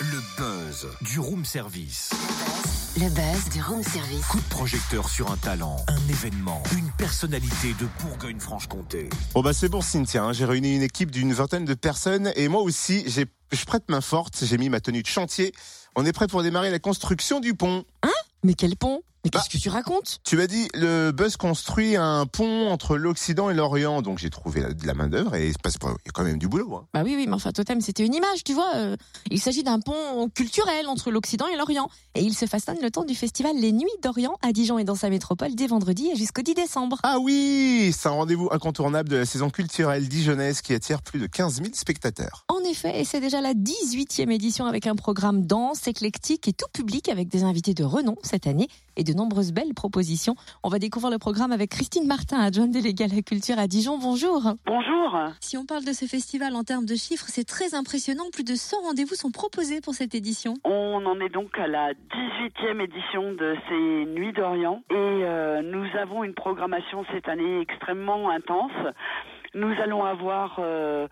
Le 0.00 0.20
buzz 0.36 0.88
du 1.02 1.18
room 1.18 1.44
service. 1.44 2.10
Le 2.96 3.08
buzz 3.10 3.48
du 3.52 3.62
room 3.62 3.82
service. 3.82 4.26
Coup 4.26 4.40
de 4.40 4.48
projecteur 4.48 5.08
sur 5.08 5.30
un 5.30 5.36
talent, 5.36 5.76
un 5.88 6.08
événement, 6.08 6.62
une 6.76 6.90
personnalité 6.92 7.74
de 7.80 7.86
Bourgogne-Franche-Comté. 8.00 9.08
Bon 9.34 9.42
bah 9.42 9.52
c'est 9.52 9.68
pour 9.68 9.84
Cynthia, 9.84 10.24
hein. 10.24 10.32
j'ai 10.32 10.44
réuni 10.44 10.76
une 10.76 10.82
équipe 10.82 11.10
d'une 11.10 11.32
vingtaine 11.32 11.64
de 11.64 11.74
personnes 11.74 12.32
et 12.36 12.48
moi 12.48 12.62
aussi 12.62 13.04
j'ai 13.06 13.26
je 13.52 13.64
prête 13.64 13.88
main 13.88 14.00
forte, 14.00 14.44
j'ai 14.44 14.58
mis 14.58 14.68
ma 14.68 14.80
tenue 14.80 15.02
de 15.02 15.06
chantier. 15.06 15.52
On 15.96 16.04
est 16.04 16.12
prêt 16.12 16.26
pour 16.26 16.42
démarrer 16.42 16.70
la 16.70 16.78
construction 16.78 17.40
du 17.40 17.54
pont. 17.54 17.84
Mais 18.44 18.54
quel 18.54 18.76
pont? 18.76 19.02
Mais 19.24 19.30
Bah. 19.30 19.40
qu'est-ce 19.40 19.56
que 19.58 19.62
tu 19.62 19.68
racontes? 19.68 20.18
Tu 20.24 20.36
m'as 20.36 20.46
dit 20.46 20.68
le 20.74 21.10
buzz 21.10 21.36
construit 21.36 21.96
un 21.96 22.26
pont 22.26 22.68
entre 22.70 22.96
l'Occident 22.96 23.50
et 23.50 23.54
l'Orient, 23.54 24.00
donc 24.02 24.18
j'ai 24.18 24.30
trouvé 24.30 24.60
de 24.62 24.86
la 24.86 24.94
main 24.94 25.08
d'œuvre 25.08 25.34
et 25.34 25.48
il 25.48 25.52
y 25.52 25.54
a 25.54 26.12
quand 26.14 26.22
même 26.24 26.38
du 26.38 26.48
boulot. 26.48 26.74
hein. 26.76 26.86
Bah 26.94 27.02
oui, 27.04 27.14
oui, 27.16 27.26
mais 27.26 27.34
enfin, 27.34 27.50
Totem, 27.52 27.80
c'était 27.80 28.04
une 28.06 28.14
image, 28.14 28.44
tu 28.44 28.54
vois. 28.54 28.70
euh, 28.76 28.96
il 29.30 29.40
s'agit 29.40 29.62
d'un 29.64 29.80
pont 29.80 30.28
culturel 30.34 30.86
entre 30.86 31.10
l'Occident 31.10 31.46
et 31.48 31.56
l'Orient. 31.56 31.88
Et 32.14 32.22
il 32.22 32.34
se 32.34 32.46
façonne 32.46 32.78
le 32.82 32.90
temps 32.90 33.04
du 33.04 33.14
festival 33.14 33.56
Les 33.56 33.72
Nuits 33.72 33.86
d'Orient 34.02 34.36
à 34.42 34.52
Dijon 34.52 34.78
et 34.78 34.84
dans 34.84 34.94
sa 34.94 35.10
métropole 35.10 35.54
dès 35.54 35.66
vendredi 35.66 36.08
et 36.12 36.16
jusqu'au 36.16 36.42
10 36.42 36.54
décembre. 36.54 36.98
Ah 37.02 37.18
oui, 37.20 37.92
c'est 37.96 38.08
un 38.08 38.12
rendez-vous 38.12 38.48
incontournable 38.52 39.08
de 39.08 39.16
la 39.16 39.26
saison 39.26 39.50
culturelle 39.50 40.08
dijonnaise 40.08 40.60
qui 40.62 40.74
attire 40.74 41.02
plus 41.02 41.18
de 41.18 41.26
15 41.26 41.56
000 41.56 41.68
spectateurs. 41.74 42.44
En 42.48 42.60
effet, 42.68 43.00
et 43.00 43.04
c'est 43.04 43.20
déjà 43.20 43.40
la 43.40 43.54
18e 43.54 44.30
édition 44.30 44.66
avec 44.66 44.86
un 44.86 44.94
programme 44.94 45.46
dense, 45.46 45.86
éclectique 45.88 46.48
et 46.48 46.52
tout 46.52 46.66
public 46.72 47.08
avec 47.08 47.28
des 47.28 47.42
invités 47.44 47.74
de 47.74 47.84
renom 47.84 48.16
cette 48.22 48.46
année 48.46 48.68
et 48.98 49.04
de 49.04 49.14
nombreuses 49.14 49.52
belles 49.52 49.72
propositions. 49.74 50.34
On 50.62 50.68
va 50.68 50.78
découvrir 50.78 51.10
le 51.10 51.18
programme 51.18 51.52
avec 51.52 51.70
Christine 51.70 52.06
Martin, 52.06 52.38
adjointe 52.40 52.70
déléguée 52.70 53.04
à 53.04 53.14
la 53.14 53.22
culture 53.22 53.58
à 53.58 53.66
Dijon. 53.66 53.96
Bonjour. 53.96 54.42
Bonjour. 54.66 55.16
Si 55.40 55.56
on 55.56 55.64
parle 55.64 55.84
de 55.84 55.92
ce 55.92 56.04
festival 56.04 56.54
en 56.54 56.64
termes 56.64 56.84
de 56.84 56.96
chiffres, 56.96 57.26
c'est 57.28 57.46
très 57.46 57.74
impressionnant. 57.74 58.24
Plus 58.32 58.44
de 58.44 58.54
100 58.54 58.82
rendez-vous 58.82 59.14
sont 59.14 59.30
proposés 59.30 59.80
pour 59.80 59.94
cette 59.94 60.14
édition. 60.14 60.54
On 60.64 61.06
en 61.06 61.20
est 61.20 61.30
donc 61.30 61.56
à 61.58 61.66
la 61.66 61.92
18e 61.92 62.82
édition 62.82 63.32
de 63.32 63.56
ces 63.68 64.04
Nuits 64.06 64.32
d'Orient 64.32 64.82
et 64.90 64.94
euh, 64.94 65.62
nous 65.62 65.86
avons 65.96 66.24
une 66.24 66.34
programmation 66.34 67.04
cette 67.12 67.28
année 67.28 67.60
extrêmement 67.60 68.28
intense. 68.30 68.72
Nous 69.54 69.72
allons 69.82 70.04
avoir 70.04 70.56
euh, 70.58 71.08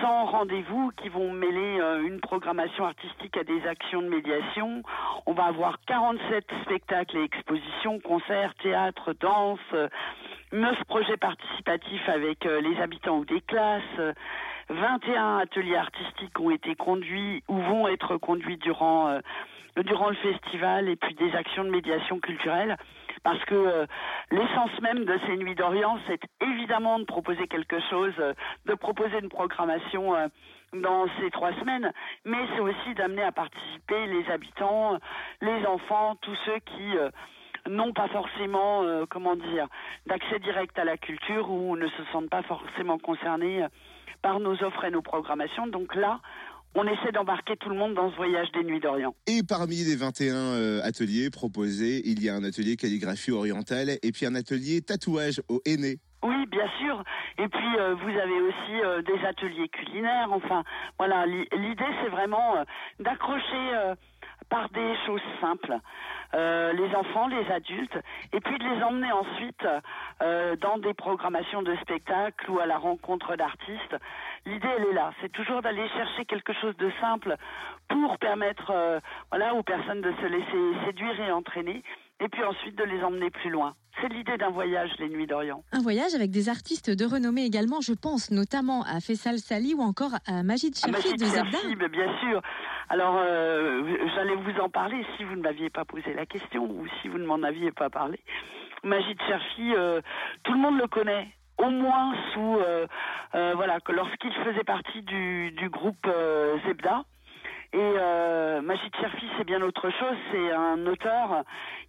100 0.00 0.24
rendez-vous 0.26 0.90
qui 0.96 1.08
vont 1.08 1.32
mêler 1.32 1.78
euh, 1.80 2.06
une 2.06 2.20
programmation 2.20 2.84
artistique 2.84 3.36
à 3.36 3.44
des 3.44 3.64
actions 3.66 4.02
de 4.02 4.08
médiation. 4.08 4.82
On 5.26 5.32
va 5.32 5.44
avoir 5.44 5.78
47 5.86 6.44
spectacles 6.64 7.18
et 7.18 7.22
expositions, 7.24 8.00
concerts, 8.00 8.54
théâtre, 8.62 9.14
danse, 9.20 9.60
euh, 9.72 9.88
9 10.52 10.84
projets 10.84 11.16
participatifs 11.16 12.08
avec 12.08 12.44
euh, 12.44 12.60
les 12.60 12.80
habitants 12.80 13.18
ou 13.18 13.24
des 13.24 13.40
classes. 13.40 13.82
euh, 13.98 14.12
21 14.68 15.38
ateliers 15.38 15.76
artistiques 15.76 16.40
ont 16.40 16.50
été 16.50 16.74
conduits 16.74 17.44
ou 17.46 17.56
vont 17.56 17.86
être 17.86 18.16
conduits 18.16 18.56
durant 18.56 19.08
euh, 19.08 19.20
durant 19.84 20.08
le 20.08 20.16
festival 20.16 20.88
et 20.88 20.96
puis 20.96 21.14
des 21.14 21.34
actions 21.36 21.62
de 21.62 21.70
médiation 21.70 22.18
culturelle 22.18 22.76
parce 23.26 23.44
que 23.46 23.56
euh, 23.56 23.86
l'essence 24.30 24.80
même 24.82 25.04
de 25.04 25.18
ces 25.26 25.36
nuits 25.36 25.56
d'Orient 25.56 25.98
c'est 26.06 26.20
évidemment 26.40 27.00
de 27.00 27.04
proposer 27.04 27.48
quelque 27.48 27.80
chose 27.90 28.14
euh, 28.20 28.34
de 28.66 28.74
proposer 28.74 29.18
une 29.20 29.28
programmation 29.28 30.14
euh, 30.14 30.28
dans 30.72 31.06
ces 31.18 31.32
trois 31.32 31.52
semaines 31.54 31.92
mais 32.24 32.38
c'est 32.54 32.60
aussi 32.60 32.94
d'amener 32.94 33.24
à 33.24 33.32
participer 33.32 34.06
les 34.06 34.30
habitants 34.30 34.98
les 35.40 35.66
enfants 35.66 36.14
tous 36.20 36.36
ceux 36.46 36.60
qui 36.60 36.96
euh, 36.96 37.10
n'ont 37.68 37.92
pas 37.92 38.06
forcément, 38.08 38.84
euh, 38.84 39.06
comment 39.08 39.34
dire, 39.34 39.66
d'accès 40.06 40.38
direct 40.38 40.78
à 40.78 40.84
la 40.84 40.96
culture 40.96 41.50
ou 41.50 41.76
ne 41.76 41.88
se 41.88 42.04
sentent 42.12 42.30
pas 42.30 42.42
forcément 42.42 42.98
concernés 42.98 43.64
euh, 43.64 43.68
par 44.22 44.40
nos 44.40 44.62
offres 44.62 44.84
et 44.84 44.90
nos 44.90 45.02
programmations. 45.02 45.66
Donc 45.66 45.94
là, 45.94 46.20
on 46.78 46.84
essaie 46.86 47.10
d'embarquer 47.12 47.56
tout 47.56 47.68
le 47.70 47.74
monde 47.76 47.94
dans 47.94 48.10
ce 48.10 48.16
voyage 48.16 48.52
des 48.52 48.62
Nuits 48.62 48.80
d'Orient. 48.80 49.14
Et 49.26 49.40
parmi 49.42 49.76
les 49.76 49.96
21 49.96 50.34
euh, 50.34 50.80
ateliers 50.84 51.30
proposés, 51.30 52.02
il 52.04 52.22
y 52.22 52.28
a 52.28 52.34
un 52.34 52.44
atelier 52.44 52.76
calligraphie 52.76 53.32
orientale 53.32 53.90
et 54.02 54.12
puis 54.12 54.26
un 54.26 54.34
atelier 54.34 54.82
tatouage 54.82 55.40
au 55.48 55.60
aîné. 55.64 55.96
Oui, 56.22 56.46
bien 56.50 56.68
sûr. 56.78 57.02
Et 57.38 57.48
puis 57.48 57.76
euh, 57.78 57.94
vous 57.94 58.08
avez 58.10 58.40
aussi 58.40 58.74
euh, 58.84 59.02
des 59.02 59.18
ateliers 59.26 59.68
culinaires. 59.68 60.28
Enfin, 60.32 60.64
voilà, 60.98 61.24
l'i- 61.26 61.48
l'idée 61.56 61.84
c'est 62.02 62.10
vraiment 62.10 62.56
euh, 62.56 62.64
d'accrocher 63.00 63.64
par 64.48 64.68
des 64.70 64.94
choses 65.06 65.22
simples 65.40 65.80
euh, 66.34 66.72
les 66.72 66.94
enfants, 66.94 67.28
les 67.28 67.50
adultes, 67.52 67.96
et 68.32 68.40
puis 68.40 68.58
de 68.58 68.64
les 68.64 68.82
emmener 68.82 69.10
ensuite 69.12 69.66
euh, 70.22 70.56
dans 70.56 70.78
des 70.78 70.94
programmations 70.94 71.62
de 71.62 71.74
spectacles 71.76 72.50
ou 72.50 72.58
à 72.58 72.66
la 72.66 72.78
rencontre 72.78 73.36
d'artistes. 73.36 73.96
L'idée 74.44 74.68
elle 74.76 74.86
est 74.90 74.92
là, 74.92 75.12
c'est 75.20 75.32
toujours 75.32 75.62
d'aller 75.62 75.88
chercher 75.88 76.24
quelque 76.24 76.52
chose 76.54 76.76
de 76.76 76.90
simple 77.00 77.36
pour 77.88 78.18
permettre, 78.18 78.70
euh, 78.70 79.00
voilà, 79.30 79.54
aux 79.54 79.62
personnes 79.62 80.00
de 80.00 80.12
se 80.20 80.26
laisser 80.26 80.86
séduire 80.86 81.20
et 81.20 81.32
entraîner, 81.32 81.82
et 82.20 82.28
puis 82.28 82.44
ensuite 82.44 82.76
de 82.76 82.84
les 82.84 83.02
emmener 83.02 83.30
plus 83.30 83.50
loin. 83.50 83.74
C'est 84.00 84.08
l'idée 84.08 84.36
d'un 84.36 84.50
voyage, 84.50 84.90
les 84.98 85.08
Nuits 85.08 85.26
d'Orient. 85.26 85.62
Un 85.72 85.80
voyage 85.80 86.14
avec 86.14 86.30
des 86.30 86.50
artistes 86.50 86.90
de 86.90 87.04
renommée 87.06 87.44
également, 87.44 87.80
je 87.80 87.94
pense 87.94 88.30
notamment 88.30 88.82
à 88.82 89.00
Faisal 89.00 89.38
Sali 89.38 89.74
ou 89.74 89.80
encore 89.80 90.12
à 90.26 90.42
Majid 90.42 90.74
Ah, 90.82 90.88
Cherfi 90.92 91.14
de 91.14 91.24
Zebda. 91.24 91.88
Bien 91.88 92.18
sûr. 92.20 92.42
Alors, 92.88 93.16
euh, 93.18 93.82
j'allais 94.14 94.36
vous 94.36 94.60
en 94.60 94.68
parler 94.68 95.04
si 95.16 95.24
vous 95.24 95.34
ne 95.34 95.42
m'aviez 95.42 95.70
pas 95.70 95.84
posé 95.84 96.14
la 96.14 96.24
question 96.24 96.64
ou 96.64 96.86
si 97.00 97.08
vous 97.08 97.18
ne 97.18 97.26
m'en 97.26 97.42
aviez 97.42 97.72
pas 97.72 97.90
parlé. 97.90 98.20
Majid 98.84 99.20
Cherfi, 99.26 99.74
euh, 99.74 100.00
tout 100.44 100.52
le 100.52 100.58
monde 100.58 100.78
le 100.78 100.86
connaît. 100.86 101.28
Au 101.58 101.70
moins 101.70 102.14
sous, 102.32 102.58
euh, 102.58 102.86
euh, 103.34 103.54
voilà, 103.56 103.80
que 103.80 103.90
lorsqu'il 103.90 104.32
faisait 104.32 104.62
partie 104.62 105.02
du, 105.02 105.68
groupe 105.68 106.06
euh, 106.06 106.58
Zebda. 106.66 107.02
Et 107.72 107.78
euh, 107.80 108.62
Majid 108.62 108.94
Cherfi, 109.00 109.26
c'est 109.36 109.44
bien 109.44 109.60
autre 109.62 109.90
chose. 109.90 110.16
C'est 110.30 110.52
un 110.52 110.86
auteur 110.86 111.42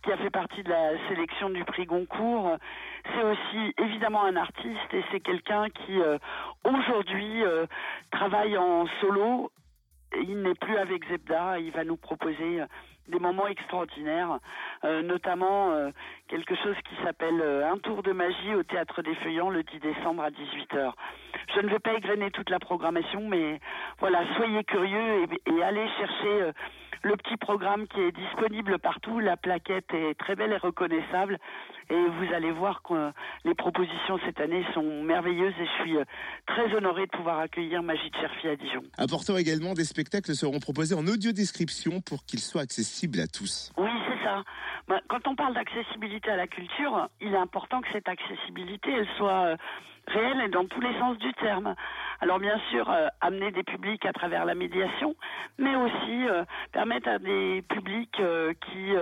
qui 0.03 0.12
a 0.12 0.18
fait 0.18 0.31
partie 0.31 0.63
de 0.63 0.69
la 0.69 0.97
sélection 1.09 1.52
du 1.52 1.63
prix 1.63 1.86
Goncourt. 1.86 2.57
C'est 3.13 3.24
aussi 3.24 3.74
évidemment 3.78 4.24
un 4.24 4.36
artiste 4.36 4.94
et 4.94 5.03
c'est 5.12 5.19
quelqu'un 5.19 5.69
qui 5.69 6.02
euh, 6.02 6.18
aujourd'hui 6.63 7.44
travaille 8.09 8.57
en 8.57 8.88
solo. 9.00 9.52
Il 10.16 10.41
n'est 10.41 10.56
plus 10.56 10.78
avec 10.78 11.07
Zebda. 11.07 11.59
Il 11.59 11.72
va 11.72 11.84
nous 11.84 11.97
proposer 11.97 12.62
euh, 12.62 12.66
des 13.07 13.19
moments 13.19 13.47
extraordinaires, 13.47 14.40
euh, 14.84 15.01
notamment 15.01 15.72
euh, 15.72 15.91
quelque 16.28 16.56
chose 16.56 16.75
qui 16.90 17.03
s'appelle 17.03 17.41
Un 17.41 17.78
tour 17.78 18.03
de 18.03 18.12
magie 18.12 18.56
au 18.56 18.63
Théâtre 18.63 19.01
des 19.01 19.16
Feuillants 19.16 19.50
le 19.50 19.63
10 19.63 19.79
décembre 19.79 20.23
à 20.23 20.29
18h. 20.29 20.91
Je 21.56 21.62
ne 21.62 21.69
vais 21.69 21.79
pas 21.79 21.94
égrener 21.94 22.31
toute 22.31 22.50
la 22.50 22.59
programmation, 22.59 23.28
mais 23.28 23.59
voilà, 24.00 24.23
soyez 24.35 24.63
curieux 24.66 25.25
et, 25.45 25.63
allez 25.63 25.88
chercher 25.97 26.51
le 27.03 27.16
petit 27.16 27.38
programme 27.38 27.88
qui 27.88 28.01
est 28.01 28.12
disponible 28.12 28.79
partout. 28.79 29.19
La 29.19 29.38
plaquette 29.38 29.94
est 29.94 30.18
très 30.18 30.35
belle 30.35 30.51
et 30.51 30.57
reconnaissable. 30.57 31.38
Et 31.90 31.96
vous 31.96 32.34
allez 32.34 32.52
voir 32.52 32.81
que 32.84 32.94
euh, 32.94 33.12
les 33.46 33.53
propositions 33.56 34.20
cette 34.25 34.40
année 34.40 34.66
sont 34.74 35.03
merveilleuses 35.03 35.53
et 35.59 35.66
je 35.66 35.84
suis 35.84 35.98
euh, 35.98 36.03
très 36.46 36.74
honorée 36.75 37.06
de 37.06 37.12
pouvoir 37.12 37.40
accueillir 37.40 37.81
Magie 37.81 38.12
Cherfi 38.20 38.48
à 38.50 38.56
Dijon. 38.56 38.84
Apportant 38.98 39.38
également, 39.38 39.74
des 39.74 39.86
spectacles 39.86 40.36
seront 40.36 40.59
proposés 40.59 40.96
en 40.96 41.08
audio 41.08 41.31
description 41.31 42.02
pour 42.02 42.25
qu'ils 42.25 42.42
soient 42.42 42.62
accessibles 42.62 43.20
à 43.22 43.28
tous. 43.28 43.72
Oui, 43.78 43.87
Bah, 44.88 44.99
quand 45.07 45.27
on 45.27 45.35
parle 45.35 45.53
d'accessibilité 45.53 46.31
à 46.31 46.35
la 46.35 46.47
culture, 46.47 47.09
il 47.21 47.33
est 47.33 47.38
important 47.38 47.81
que 47.81 47.88
cette 47.91 48.07
accessibilité, 48.07 48.91
elle 48.91 49.07
soit 49.17 49.45
euh, 49.45 49.57
réelle 50.07 50.41
et 50.41 50.49
dans 50.49 50.65
tous 50.65 50.81
les 50.81 50.97
sens 50.99 51.17
du 51.17 51.33
terme. 51.33 51.75
Alors 52.21 52.39
bien 52.39 52.59
sûr, 52.69 52.89
euh, 52.89 53.07
amener 53.21 53.51
des 53.51 53.63
publics 53.63 54.05
à 54.05 54.13
travers 54.13 54.45
la 54.45 54.55
médiation, 54.55 55.15
mais 55.57 55.75
aussi 55.75 56.27
euh, 56.27 56.43
permettre 56.71 57.09
à 57.09 57.19
des 57.19 57.63
publics 57.69 58.11
qui 58.15 58.93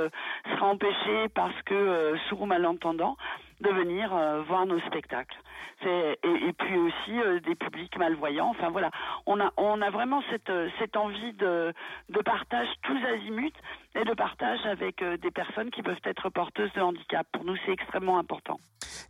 seraient 0.45 0.61
empêchés 0.61 1.29
parce 1.33 1.59
que 1.63 2.15
sourds 2.27 2.41
ou 2.41 2.45
malentendants 2.45 3.17
de 3.65 3.71
venir 3.71 4.13
euh, 4.13 4.43
voir 4.43 4.65
nos 4.65 4.79
spectacles. 4.81 5.37
Et, 5.81 6.53
puis 6.57 6.77
aussi 6.77 7.19
euh, 7.19 7.39
des 7.41 7.53
publics 7.53 7.97
malvoyants. 7.97 8.49
Enfin 8.49 8.69
voilà, 8.69 8.91
on 9.25 9.39
a 9.39 9.51
on 9.57 9.81
a 9.81 9.89
vraiment 9.89 10.23
cette 10.31 10.49
euh, 10.49 10.69
cette 10.79 10.95
envie 10.95 11.33
de 11.33 11.73
de 12.09 12.21
partage 12.21 12.67
tous 12.83 12.97
azimuts 13.05 13.59
et 13.93 14.03
de 14.03 14.13
partage 14.13 14.65
avec 14.65 15.03
des 15.03 15.31
personnes 15.31 15.69
qui 15.71 15.83
peuvent 15.83 15.99
être 16.05 16.29
porteuses 16.29 16.71
de 16.73 16.81
handicap. 16.81 17.27
Pour 17.31 17.43
nous, 17.43 17.55
c'est 17.65 17.73
extrêmement 17.73 18.17
important. 18.17 18.59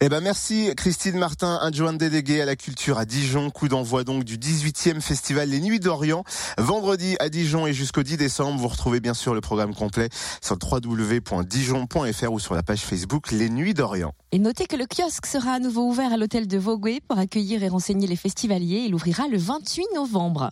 Eh 0.02 0.10
ben 0.10 0.20
merci 0.20 0.74
Christine 0.76 1.18
Martin, 1.18 1.58
adjointe 1.62 1.98
déléguée 1.98 2.42
à 2.42 2.46
la 2.46 2.58
culture 2.58 2.98
à 2.98 3.06
Dijon. 3.06 3.50
Coup 3.50 3.70
d'envoi 3.70 4.04
donc 4.04 4.26
du 4.26 4.38
18e 4.38 5.00
festival 5.00 5.48
Les 5.50 5.62
Nuits 5.62 5.80
d'Orient. 5.80 6.26
Vendredi 6.58 7.16
à 7.20 7.30
Dijon 7.30 7.66
et 7.66 7.74
jusqu'au 7.74 8.04
10 8.04 8.18
décembre. 8.18 8.60
Vous 8.60 8.68
retrouvez 8.68 9.00
bien 9.00 9.14
sûr 9.14 9.34
le 9.34 9.40
programme 9.40 9.74
complet 9.74 10.10
sur 10.42 10.58
www.dijon.fr 10.62 12.32
ou 12.32 12.40
sur 12.40 12.56
la 12.56 12.64
page 12.64 12.82
Facebook 12.82 13.32
Les 13.32 13.50
Nuits 13.50 13.74
d'Orient. 13.74 14.14
Et 14.34 14.40
notez 14.40 14.66
que 14.66 14.76
le 14.76 14.86
kiosque 14.86 15.28
sera 15.28 15.54
à 15.54 15.60
nouveau 15.60 15.88
ouvert 15.88 16.12
à 16.12 16.18
l'hôtel 16.18 16.48
de 16.48 16.58
Vaugué 16.58 17.00
pour 17.08 17.18
accueillir 17.18 17.64
et 17.64 17.70
renseigner 17.70 18.08
les 18.08 18.18
festivaliers. 18.18 18.84
Il 18.88 18.96
ouvrira 18.96 19.30
le 19.30 19.38
28 19.38 19.86
novembre. 19.96 20.52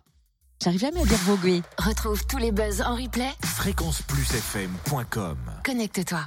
J'arrive 0.64 0.80
jamais 0.80 1.02
à 1.02 1.06
dire 1.06 1.18
Vaugué. 1.26 1.62
Retrouve 1.78 2.26
tous 2.28 2.38
les 2.38 2.54
buzz 2.54 2.82
en 2.82 2.96
replay. 2.96 3.30
Fréquenceplusfm.com 3.44 5.38
Connecte-toi. 5.66 6.22